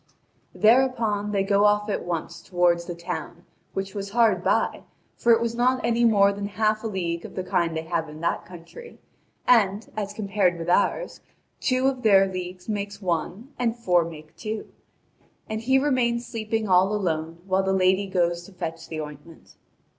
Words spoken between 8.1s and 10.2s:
that country; and, as